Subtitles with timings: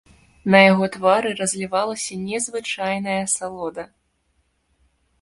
[0.53, 3.89] На яго твары разлівалася незвычайная асалода.